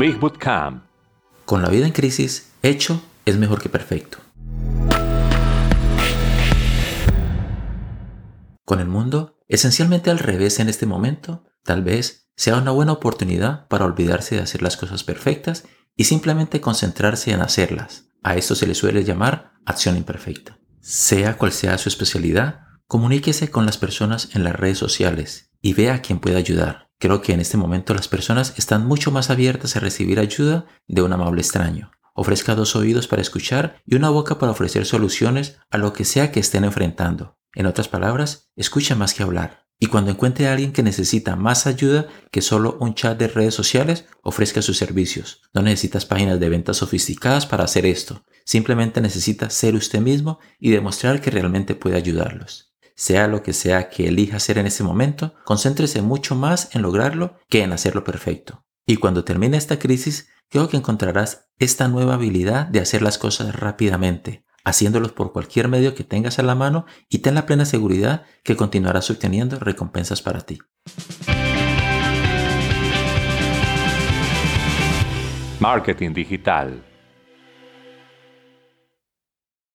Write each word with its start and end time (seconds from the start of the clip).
Big 0.00 0.18
Bootcamp. 0.18 0.84
Con 1.44 1.60
la 1.60 1.68
vida 1.68 1.84
en 1.84 1.92
crisis, 1.92 2.52
hecho 2.62 3.02
es 3.26 3.36
mejor 3.36 3.60
que 3.60 3.68
perfecto. 3.68 4.16
Con 8.64 8.80
el 8.80 8.86
mundo 8.86 9.36
esencialmente 9.46 10.10
al 10.10 10.18
revés 10.18 10.58
en 10.58 10.70
este 10.70 10.86
momento, 10.86 11.44
tal 11.64 11.82
vez 11.82 12.30
sea 12.34 12.56
una 12.56 12.70
buena 12.70 12.92
oportunidad 12.92 13.68
para 13.68 13.84
olvidarse 13.84 14.36
de 14.36 14.40
hacer 14.40 14.62
las 14.62 14.78
cosas 14.78 15.04
perfectas 15.04 15.64
y 15.94 16.04
simplemente 16.04 16.62
concentrarse 16.62 17.32
en 17.32 17.42
hacerlas. 17.42 18.06
A 18.22 18.36
esto 18.36 18.54
se 18.54 18.66
le 18.66 18.74
suele 18.74 19.04
llamar 19.04 19.52
acción 19.66 19.98
imperfecta. 19.98 20.58
Sea 20.80 21.36
cual 21.36 21.52
sea 21.52 21.76
su 21.76 21.90
especialidad, 21.90 22.60
comuníquese 22.86 23.50
con 23.50 23.66
las 23.66 23.76
personas 23.76 24.34
en 24.34 24.44
las 24.44 24.56
redes 24.56 24.78
sociales 24.78 25.50
y 25.60 25.74
vea 25.74 25.96
a 25.96 26.00
quién 26.00 26.20
puede 26.20 26.38
ayudar. 26.38 26.89
Creo 27.00 27.22
que 27.22 27.32
en 27.32 27.40
este 27.40 27.56
momento 27.56 27.94
las 27.94 28.08
personas 28.08 28.52
están 28.58 28.86
mucho 28.86 29.10
más 29.10 29.30
abiertas 29.30 29.74
a 29.74 29.80
recibir 29.80 30.20
ayuda 30.20 30.66
de 30.86 31.00
un 31.00 31.14
amable 31.14 31.40
extraño. 31.40 31.92
Ofrezca 32.14 32.54
dos 32.54 32.76
oídos 32.76 33.08
para 33.08 33.22
escuchar 33.22 33.80
y 33.86 33.96
una 33.96 34.10
boca 34.10 34.38
para 34.38 34.52
ofrecer 34.52 34.84
soluciones 34.84 35.56
a 35.70 35.78
lo 35.78 35.94
que 35.94 36.04
sea 36.04 36.30
que 36.30 36.40
estén 36.40 36.62
enfrentando. 36.64 37.38
En 37.54 37.64
otras 37.64 37.88
palabras, 37.88 38.50
escucha 38.54 38.96
más 38.96 39.14
que 39.14 39.22
hablar. 39.22 39.66
Y 39.78 39.86
cuando 39.86 40.10
encuentre 40.10 40.46
a 40.46 40.52
alguien 40.52 40.74
que 40.74 40.82
necesita 40.82 41.36
más 41.36 41.66
ayuda 41.66 42.06
que 42.30 42.42
solo 42.42 42.76
un 42.80 42.94
chat 42.94 43.18
de 43.18 43.28
redes 43.28 43.54
sociales, 43.54 44.04
ofrezca 44.22 44.60
sus 44.60 44.76
servicios. 44.76 45.40
No 45.54 45.62
necesitas 45.62 46.04
páginas 46.04 46.38
de 46.38 46.50
ventas 46.50 46.76
sofisticadas 46.76 47.46
para 47.46 47.64
hacer 47.64 47.86
esto. 47.86 48.26
Simplemente 48.44 49.00
necesitas 49.00 49.54
ser 49.54 49.74
usted 49.74 50.00
mismo 50.00 50.38
y 50.58 50.68
demostrar 50.70 51.22
que 51.22 51.30
realmente 51.30 51.74
puede 51.74 51.96
ayudarlos. 51.96 52.69
Sea 53.00 53.28
lo 53.28 53.42
que 53.42 53.54
sea 53.54 53.88
que 53.88 54.08
elija 54.08 54.36
hacer 54.36 54.58
en 54.58 54.66
ese 54.66 54.84
momento, 54.84 55.34
concéntrese 55.46 56.02
mucho 56.02 56.34
más 56.34 56.68
en 56.74 56.82
lograrlo 56.82 57.38
que 57.48 57.62
en 57.62 57.72
hacerlo 57.72 58.04
perfecto. 58.04 58.66
Y 58.86 58.96
cuando 58.96 59.24
termine 59.24 59.56
esta 59.56 59.78
crisis, 59.78 60.28
creo 60.50 60.68
que 60.68 60.76
encontrarás 60.76 61.48
esta 61.58 61.88
nueva 61.88 62.12
habilidad 62.12 62.66
de 62.66 62.80
hacer 62.80 63.00
las 63.00 63.16
cosas 63.16 63.58
rápidamente, 63.58 64.44
haciéndolos 64.64 65.12
por 65.12 65.32
cualquier 65.32 65.68
medio 65.68 65.94
que 65.94 66.04
tengas 66.04 66.38
a 66.38 66.42
la 66.42 66.54
mano 66.54 66.84
y 67.08 67.20
ten 67.20 67.34
la 67.34 67.46
plena 67.46 67.64
seguridad 67.64 68.26
que 68.44 68.54
continuarás 68.54 69.08
obteniendo 69.08 69.58
recompensas 69.58 70.20
para 70.20 70.42
ti. 70.42 70.58
Marketing 75.58 76.12
digital 76.12 76.84